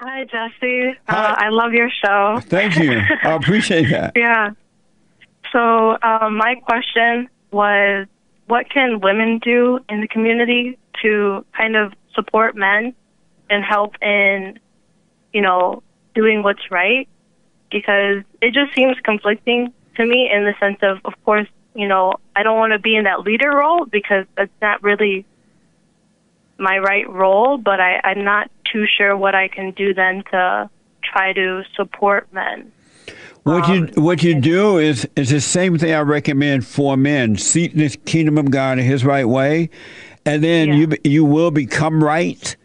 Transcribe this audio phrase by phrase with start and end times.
[0.00, 0.96] Hi, Jesse.
[1.08, 1.30] Hi.
[1.32, 2.38] Uh, I love your show.
[2.44, 3.00] Thank you.
[3.24, 4.12] I appreciate that.
[4.16, 4.50] Yeah.
[5.50, 8.06] So, um, my question was
[8.46, 12.94] what can women do in the community to kind of support men
[13.50, 14.60] and help in,
[15.32, 15.82] you know,
[16.14, 17.08] doing what's right?
[17.72, 22.14] Because it just seems conflicting to me in the sense of, of course, you know,
[22.36, 25.24] I don't want to be in that leader role because that's not really
[26.58, 30.70] my right role, but I, I'm not too sure what I can do then to
[31.02, 32.72] try to support men.
[33.44, 37.36] What you Um, what you do is is the same thing I recommend for men.
[37.36, 39.70] Seek the kingdom of God in His right way,
[40.26, 40.74] and then Yeah.
[40.74, 42.56] you you will become right,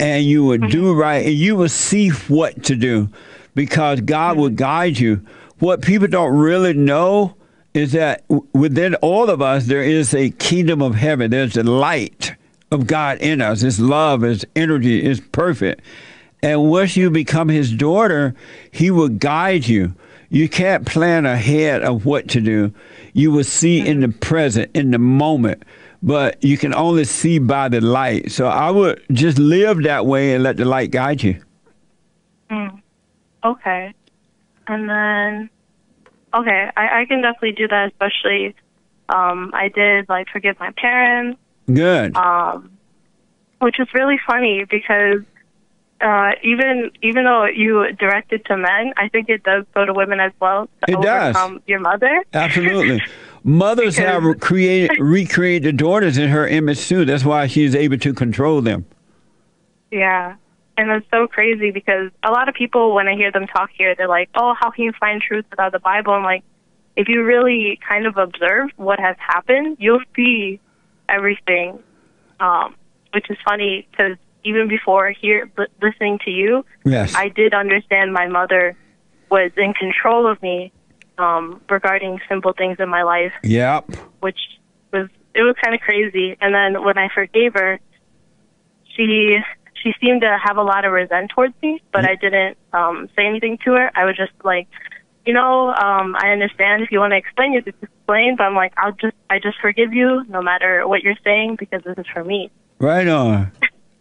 [0.00, 3.08] and you will do right, and you will see what to do,
[3.54, 5.20] because God will guide you.
[5.60, 7.36] What people don't really know
[7.72, 11.30] is that within all of us there is a kingdom of heaven.
[11.30, 12.34] There's a light
[12.72, 13.60] of God in us.
[13.60, 15.82] His love, His energy is perfect.
[16.42, 18.34] And once you become his daughter,
[18.72, 19.94] he will guide you.
[20.28, 22.72] You can't plan ahead of what to do.
[23.12, 25.62] You will see in the present, in the moment,
[26.02, 28.32] but you can only see by the light.
[28.32, 31.40] So I would just live that way and let the light guide you.
[33.44, 33.94] Okay.
[34.66, 35.50] And then,
[36.34, 38.54] okay, I, I can definitely do that, especially,
[39.08, 42.16] um, I did, like, forgive my parents, Good.
[42.16, 42.70] um,
[43.60, 45.22] which is really funny because,
[46.00, 49.92] uh, even, even though you direct it to men, I think it does go to
[49.94, 51.36] women as well It does.
[51.66, 52.24] your mother.
[52.32, 53.00] Absolutely.
[53.44, 57.04] Mothers have created, recreated the daughters in her image too.
[57.04, 58.84] That's why she's able to control them.
[59.90, 60.36] Yeah.
[60.78, 63.94] And it's so crazy because a lot of people, when I hear them talk here,
[63.94, 66.14] they're like, oh, how can you find truth without the Bible?
[66.14, 66.42] I'm like,
[66.96, 70.60] if you really kind of observe what has happened, you'll see
[71.08, 71.82] everything.
[72.40, 72.74] Um,
[73.12, 77.14] which is funny because even before here li- listening to you, Yes.
[77.14, 78.76] I did understand my mother
[79.30, 80.72] was in control of me
[81.18, 83.88] um, regarding simple things in my life yep.
[84.20, 84.38] which
[84.92, 86.36] was it was kind of crazy.
[86.40, 87.80] And then when I forgave her,
[88.94, 89.38] she
[89.82, 93.26] she seemed to have a lot of resent towards me, but I didn't um, say
[93.26, 93.90] anything to her.
[93.94, 94.68] I was just like,
[95.24, 98.36] you know, um, I understand if you want to explain, you can explain.
[98.36, 101.82] But I'm like, I'll just I just forgive you, no matter what you're saying, because
[101.84, 102.50] this is for me.
[102.78, 103.52] Right on.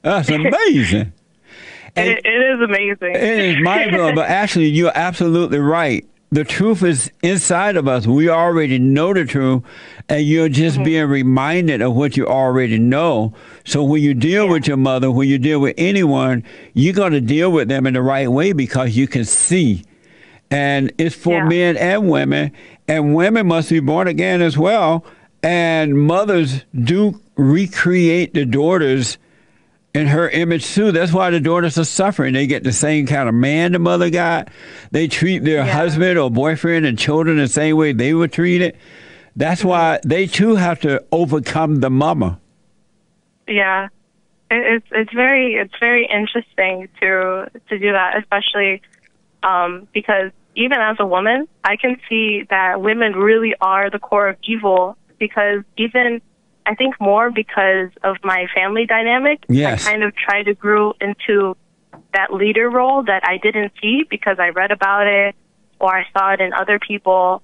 [0.02, 1.14] That's amazing.
[1.96, 3.16] And- It, it is amazing.
[3.16, 6.06] It is mind blowing, but actually, you're absolutely right.
[6.34, 8.08] The truth is inside of us.
[8.08, 9.64] We already know the truth,
[10.08, 10.84] and you're just Mm-hmm.
[10.86, 13.34] being reminded of what you already know.
[13.66, 17.20] So when you deal with your mother, when you deal with anyone, you're going to
[17.20, 19.84] deal with them in the right way because you can see.
[20.52, 21.46] And it's for Yeah.
[21.46, 22.52] men and women,
[22.88, 25.06] and women must be born again as well.
[25.42, 29.18] And mothers do recreate the daughters
[29.94, 30.92] in her image too.
[30.92, 32.34] That's why the daughters are suffering.
[32.34, 34.50] They get the same kind of man the mother got.
[34.92, 35.74] They treat their Yeah.
[35.74, 38.76] husband or boyfriend and children the same way they were treated.
[39.36, 42.40] That's why they too have to overcome the mama.
[43.48, 43.88] Yeah,
[44.50, 48.82] it's it's very it's very interesting to to do that, especially
[49.44, 54.28] um, because even as a woman, I can see that women really are the core
[54.30, 54.98] of evil.
[55.20, 56.22] Because even
[56.66, 59.86] I think more because of my family dynamic, Yes.
[59.86, 61.56] I kind of tried to grow into
[62.14, 65.36] that leader role that I didn't see because I read about it
[65.80, 67.42] or I saw it in other people.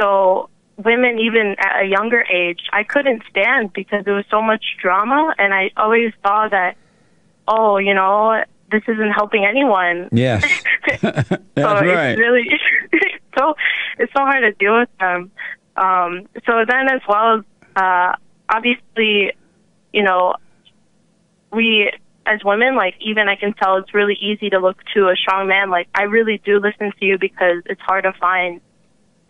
[0.00, 4.64] So women, even at a younger age, I couldn't stand because there was so much
[4.80, 6.76] drama, and I always thought that,
[7.46, 10.08] oh, you know, this isn't helping anyone.
[10.12, 10.44] Yes.
[11.00, 12.10] That's so right.
[12.10, 12.44] it's really
[13.38, 13.54] so
[13.98, 15.30] it's so hard to deal with them.
[15.76, 17.44] Um, so then, as well as
[17.76, 18.16] uh,
[18.48, 19.32] obviously,
[19.92, 20.34] you know,
[21.52, 21.90] we
[22.26, 25.48] as women, like even I can tell it's really easy to look to a strong
[25.48, 25.70] man.
[25.70, 28.60] Like I really do listen to you because it's hard to find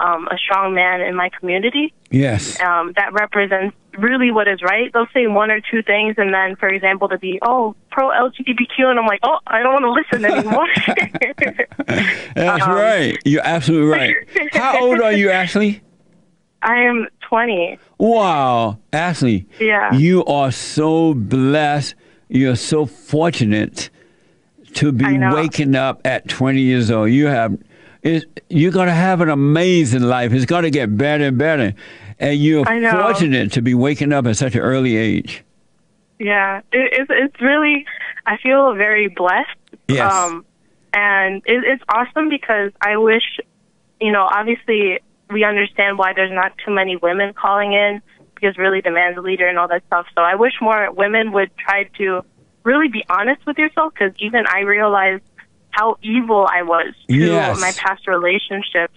[0.01, 2.61] um, a strong man in my community yes.
[2.61, 4.93] um, that represents really what is right.
[4.93, 8.85] They'll say one or two things, and then, for example, to be oh pro LGBTQ,
[8.85, 10.67] and I'm like, oh, I don't want to listen anymore.
[12.35, 13.19] That's um, right.
[13.25, 14.15] You're absolutely right.
[14.53, 15.83] How old are you, Ashley?
[16.63, 17.79] I am 20.
[17.99, 19.47] Wow, Ashley.
[19.59, 19.95] Yeah.
[19.95, 21.95] You are so blessed.
[22.29, 23.91] You're so fortunate
[24.75, 27.11] to be waking up at 20 years old.
[27.11, 27.57] You have,
[28.03, 30.33] it, you're going to have an amazing life.
[30.33, 31.75] It's going to get better and better.
[32.19, 35.43] And you're fortunate to be waking up at such an early age.
[36.19, 37.87] Yeah, it, it's it's really.
[38.27, 39.57] I feel very blessed.
[39.89, 40.13] Yes.
[40.13, 40.45] Um,
[40.93, 43.23] and it, it's awesome because I wish,
[44.01, 45.01] you know, obviously
[45.31, 48.03] we understand why there's not too many women calling in
[48.35, 50.07] because really the man's a leader and all that stuff.
[50.15, 52.23] So I wish more women would try to
[52.65, 55.23] really be honest with yourself because even I realized
[55.71, 57.61] how evil I was to Yes.
[57.61, 58.95] my past relationships.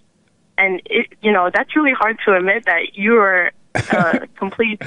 [0.58, 4.82] And it, you know, that's really hard to admit that you were a complete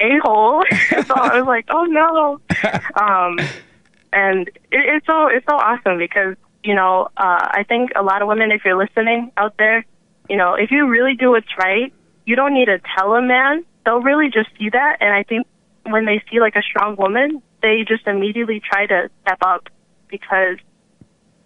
[0.00, 0.64] a hole.
[0.90, 2.40] so I was like, oh no.
[3.00, 3.38] Um,
[4.12, 8.22] and it, it's so it's so awesome because you know uh, I think a lot
[8.22, 9.84] of women, if you're listening out there,
[10.28, 11.92] you know, if you really do what's right,
[12.24, 13.64] you don't need to tell a man.
[13.84, 15.46] They'll really just see that, and I think
[15.84, 19.68] when they see like a strong woman, they just immediately try to step up
[20.08, 20.56] because,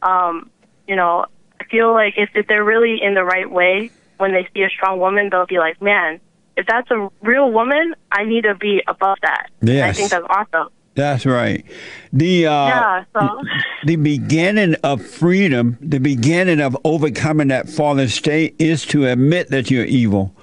[0.02, 0.50] um,
[0.86, 1.26] you know,
[1.60, 4.68] I feel like if, if they're really in the right way, when they see a
[4.68, 6.20] strong woman, they'll be like, man,
[6.56, 9.48] if that's a real woman, I need to be above that.
[9.60, 10.68] And I think that's awesome.
[10.94, 11.64] That's right.
[12.12, 13.04] The uh, yeah.
[13.12, 13.42] So.
[13.84, 19.70] the beginning of freedom, the beginning of overcoming that fallen state is to admit that
[19.70, 20.34] you're evil.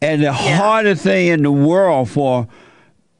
[0.00, 2.48] And the hardest thing in the world for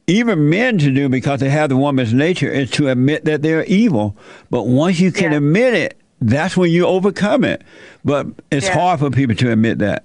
[0.09, 3.63] even men to do because they have the woman's nature is to admit that they're
[3.65, 4.15] evil.
[4.49, 5.37] But once you can Yeah.
[5.37, 7.61] admit it, that's when you overcome it.
[8.03, 8.73] But it's Yeah.
[8.73, 10.03] hard for people to admit that.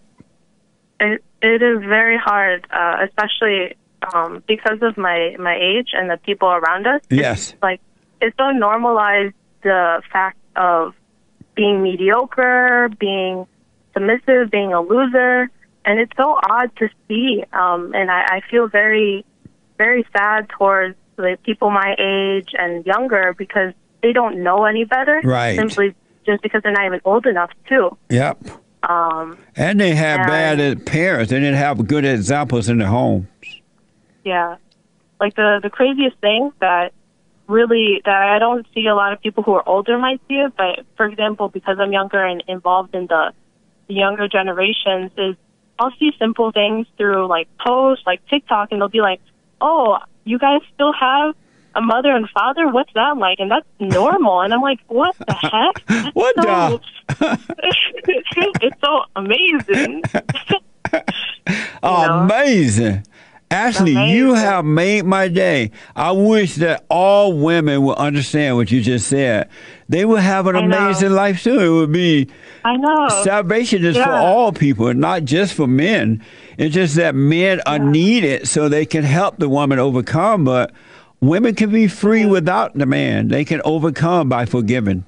[1.00, 3.74] It it is very hard, uh, especially
[4.14, 7.00] um, because of my my age and the people around us.
[7.10, 7.54] It's Yes.
[7.62, 7.80] like
[8.20, 10.94] it's so normalized the fact of
[11.54, 13.46] being mediocre, being
[13.94, 15.48] submissive, being a loser,
[15.84, 17.44] and it's so odd to see.
[17.52, 19.24] Um, and I, I feel very
[19.78, 23.72] very sad towards the people my age and younger because
[24.02, 25.20] they don't know any better.
[25.24, 25.56] Right.
[25.56, 25.94] Simply
[26.26, 27.96] just because they're not even old enough too.
[28.10, 28.38] Yep.
[28.82, 31.30] Um, And they have And- bad parents.
[31.30, 33.26] They didn't have good examples in their homes.
[34.24, 34.56] Yeah.
[35.20, 36.92] Like the the craziest thing that
[37.46, 40.52] really that I don't see a lot of people who are older might see it,
[40.56, 43.32] but for example, because I'm younger and involved in the,
[43.86, 45.36] the younger generations is
[45.78, 49.20] I'll see simple things through like posts, like TikTok and they'll be like,
[49.66, 51.34] Oh, you guys still have
[51.74, 52.68] a mother and father?
[52.68, 53.38] What's that like?
[53.40, 55.86] And that's normal and I'm like, What the heck?
[55.88, 56.80] That's What so,
[57.18, 57.38] the?
[58.60, 60.02] it's so amazing.
[61.82, 62.20] know?
[62.20, 63.06] Amazing.
[63.54, 65.70] Ashley, you have made my day.
[65.94, 69.48] I wish that all women would understand what you just said.
[69.88, 70.76] They would have an I know.
[70.76, 71.60] amazing life too.
[71.60, 72.28] It would be
[72.64, 73.08] I know.
[73.22, 76.24] salvation is for all people, not just for men.
[76.58, 80.72] It's just that men are needed so they can help the woman overcome, but
[81.20, 82.30] women can be free mm.
[82.30, 83.28] without the man.
[83.28, 85.04] They can overcome by forgiving.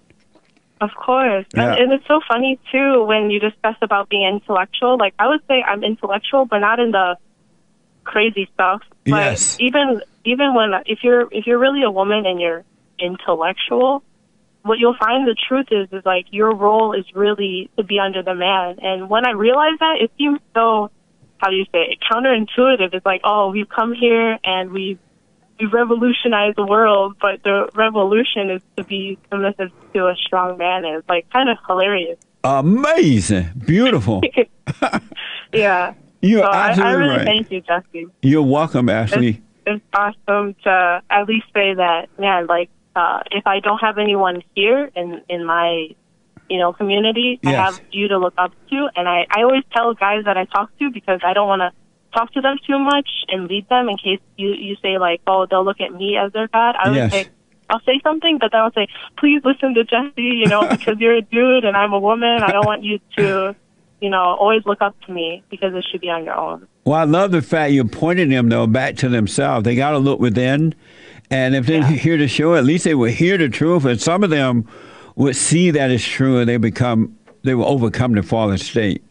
[0.81, 1.47] Of course.
[1.55, 1.73] Yeah.
[1.73, 4.99] And, and it's so funny too when you discuss about being intellectual.
[4.99, 7.17] Like I would say I'm intellectual, but not in the
[8.07, 8.83] crazy stuff.
[9.05, 9.57] But Yes.
[9.61, 12.65] even even when if you're if you're really a woman and you're
[12.99, 14.03] intellectual,
[14.63, 18.23] what you'll find the truth is is like your role is really to be under
[18.23, 18.79] the man.
[18.81, 20.91] And when I realized that, it seems so
[21.39, 22.95] how do you say it, counterintuitive.
[22.95, 24.99] It's like, oh, we've come here and we've
[25.61, 30.85] we revolutionize the world, but the revolution is to be submissive to a strong man.
[30.85, 32.19] And it's like kind of hilarious.
[32.45, 33.51] Amazing.
[33.67, 34.23] Beautiful.
[35.53, 35.95] Yeah.
[36.23, 37.25] You're so I, I absolutely really right.
[37.27, 38.07] thank you, Jesse.
[38.23, 39.43] You're welcome, Ashley.
[39.67, 44.43] It's awesome to at least say that, man, like, uh, if I don't have anyone
[44.55, 45.89] here in, in my,
[46.49, 48.89] you know, community, I have you to look up to.
[48.95, 51.73] And I, I always tell guys that I talk to because I don't want to
[52.17, 55.47] talk to them too much and lead them in case you, you say like, oh,
[55.51, 56.77] they'll look at me as their God.
[56.81, 57.11] I would Yes.
[57.13, 57.27] say,
[57.69, 58.87] I'll say something, but then I'll say,
[59.19, 62.43] please listen to Jesse, you know, because you're a dude and I'm a woman.
[62.43, 63.57] I don't want you to,
[64.01, 66.67] you know, always look up to me because it should be on your own.
[66.85, 69.65] Well, I love the fact you're pointing them though back to themselves.
[69.65, 70.75] They got to look within,
[71.31, 71.91] and if they Yeah.
[72.05, 73.85] hear the show, at least they will hear the truth.
[73.85, 74.69] And some of them
[75.17, 79.03] would see that it's true, and they become they will overcome the fallen state.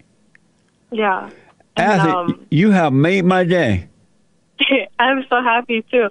[0.92, 1.30] Yeah.
[1.78, 3.88] And, Ashley, um, you have made my day.
[5.00, 6.10] I'm so happy too.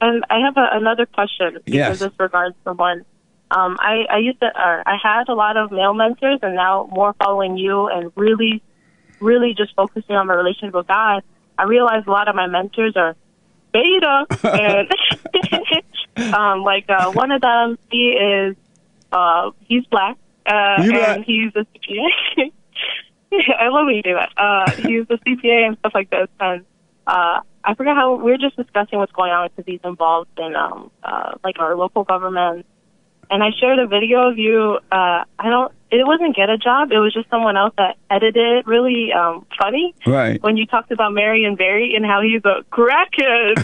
[0.00, 1.98] And I have a, another question because Yes.
[2.00, 3.04] this regards the one.
[3.50, 6.88] Um, I, I used to, or I had a lot of male mentors, and now
[6.90, 8.62] more following you and really,
[9.20, 11.22] really just focusing on my relationship with God.
[11.56, 13.16] I realized a lot of my mentors are
[13.72, 14.26] beta,
[16.16, 18.56] and um, like uh, one of them, he is,
[19.12, 22.52] uh, he's black, uh, You and he's a CPA.
[23.58, 24.30] I love when you do that.
[24.36, 26.64] Uh, he's a CPA and stuff like this, and
[27.06, 30.54] uh, I forget how we are just discussing what's going on because he's involved in
[30.54, 32.66] um, uh, like our local government.
[33.30, 34.78] And I shared a video of you.
[34.92, 35.72] Uh, I don't.
[35.90, 36.90] It wasn't get a job.
[36.92, 38.66] It was just someone else that edited it.
[38.66, 40.42] Really um, funny Right.
[40.42, 43.54] when you talked about Marion Barry and how he's a crackhead.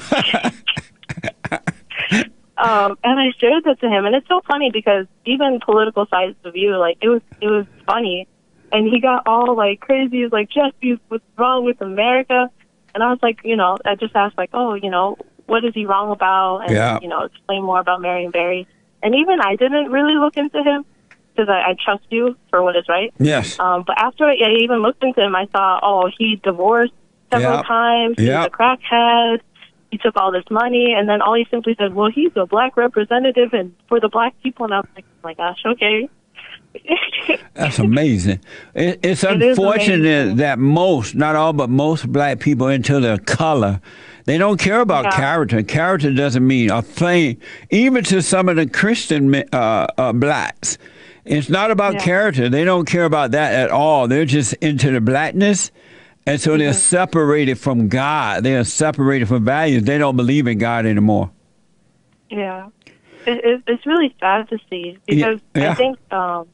[2.56, 6.36] um, and I shared that to him, and it's so funny because even political sides
[6.44, 8.28] of you, like it was, it was funny,
[8.72, 10.22] and he got all like crazy.
[10.22, 12.48] He's like, Jesse, what's wrong with America?
[12.94, 15.74] And I was like, you know, I just asked like, oh, you know, what is
[15.74, 16.58] he wrong about?
[16.66, 16.98] And Yeah.
[17.00, 18.66] you know, explain more about Marion Barry.
[19.02, 20.84] And even I didn't really look into him.
[21.34, 23.12] because I, I trust you for what is right.
[23.18, 23.58] Yes.
[23.58, 26.92] Um, but after I even looked into him, I saw, oh, he divorced
[27.32, 27.66] several Yep.
[27.66, 28.14] times.
[28.18, 28.46] He's Yep.
[28.48, 29.40] a crackhead.
[29.90, 32.76] He took all this money, and then all he simply said, well, he's a black
[32.76, 34.64] representative and for the black people.
[34.66, 36.08] And I was like, oh my gosh, okay.
[37.54, 38.40] That's amazing.
[38.74, 40.36] It, it's It unfortunate amazing.
[40.36, 43.80] that most, not all, but most black people into their color,
[44.24, 45.10] they don't care about Yeah.
[45.16, 45.62] character.
[45.62, 47.36] Character doesn't mean a thing.
[47.70, 50.78] Even to some of the Christian uh, uh, blacks,
[51.24, 52.00] it's not about Yeah.
[52.04, 52.48] character.
[52.48, 54.08] They don't care about that at all.
[54.08, 55.70] They're just into the blackness.
[56.26, 56.58] And so Mm-hmm.
[56.60, 58.42] they're separated from God.
[58.44, 59.82] They are separated from values.
[59.84, 61.30] They don't believe in God anymore.
[62.30, 62.68] Yeah,
[63.26, 65.72] it, it, it's really sad to see because yeah.
[65.72, 66.46] I think um,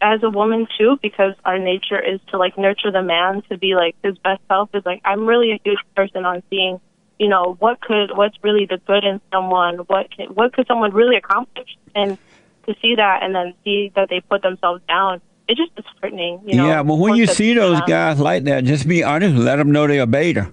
[0.00, 3.74] as a woman too, because our nature is to like nurture the man to be
[3.74, 4.70] like his best self.
[4.74, 6.80] Is like I'm really a huge person on seeing,
[7.18, 10.92] you know, what could what's really the good in someone, what can, what could someone
[10.92, 12.18] really accomplish, and
[12.66, 16.40] to see that and then see that they put themselves down, it just is disheartening.
[16.46, 19.36] You know, yeah, but when you see those guys like that, just be honest.
[19.36, 20.52] Let them know they're a beta.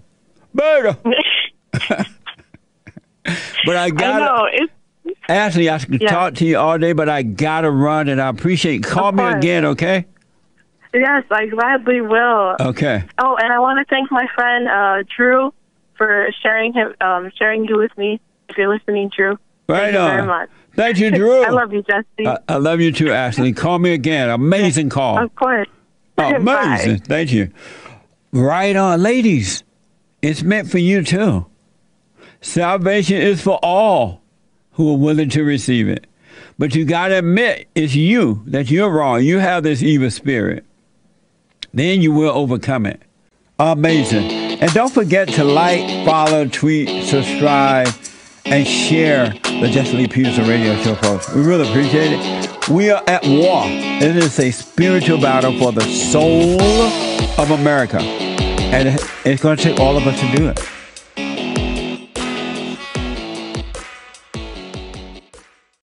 [0.54, 0.98] Beta.
[3.66, 4.74] But I I got know it's
[5.30, 6.10] Ashley, I could Yeah.
[6.10, 8.76] talk to you all day, but I gotta run, and I appreciate.
[8.76, 8.82] You.
[8.82, 10.06] Call me again, okay?
[10.94, 12.56] yes, I gladly will.
[12.60, 13.04] Okay.
[13.18, 15.54] Oh, and I want to thank my friend uh, Drew
[15.98, 18.20] for sharing him, um, sharing you with me.
[18.50, 19.38] If you're listening, Drew,
[19.70, 20.12] Right thank you on.
[20.12, 20.50] very much.
[20.76, 21.44] Thank you, Drew.
[21.46, 22.28] I love you, Jesse.
[22.28, 23.54] I, I love you too, Ashley.
[23.54, 24.30] Call me again.
[24.30, 25.18] Amazing call.
[25.18, 25.68] of course.
[26.18, 26.44] Amazing.
[26.46, 27.00] Bye.
[27.06, 27.52] Thank you.
[28.34, 29.64] Right on, ladies.
[30.22, 31.46] It's meant for you too.
[32.42, 34.21] Salvation is for all
[34.74, 36.08] who are willing to receive it.
[36.58, 39.24] But you got to admit it's you that you're wrong.
[39.24, 40.66] You have this evil spirit.
[41.74, 43.02] Then you will overcome it.
[43.60, 44.32] Amazing.
[44.32, 47.88] And don't forget to like, follow, tweet, subscribe,
[48.46, 51.32] and share the Jesse Lee Peterson radio show, folks.
[51.34, 52.70] We really appreciate it.
[52.70, 53.64] We are at war.
[53.66, 56.62] It is a spiritual battle for the soul
[57.40, 58.00] of America.
[58.00, 60.60] And it's going to take all of us to do it.